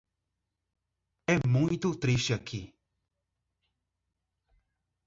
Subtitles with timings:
[1.35, 2.61] É muito triste aqui.